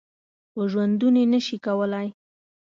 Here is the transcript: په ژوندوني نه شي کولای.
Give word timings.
په 0.51 0.61
ژوندوني 0.71 1.23
نه 1.33 1.39
شي 1.45 1.57
کولای. 1.65 2.07